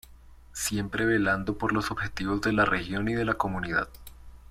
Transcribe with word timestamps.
Siempre 0.55 1.05
velando 1.05 1.59
por 1.59 1.73
los 1.73 1.91
objetivos 1.91 2.41
de 2.41 2.53
la 2.53 2.65
región 2.65 3.07
y 3.07 3.13
de 3.13 3.23
la 3.23 3.35
comunidad. 3.35 3.87